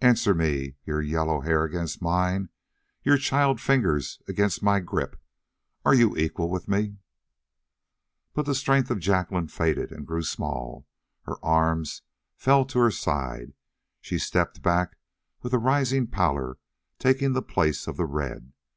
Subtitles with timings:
[0.00, 2.48] "Answer me your yellow hair against mine
[3.04, 5.16] your child fingers against my grip
[5.84, 6.96] are you equal with me?"
[8.32, 10.88] But the strength of Jacqueline faded and grew small;
[11.26, 12.02] her arms
[12.34, 13.52] fell to her side;
[14.00, 14.96] she stepped back,
[15.42, 16.58] with a rising pallor
[16.98, 18.52] taking the place of the red.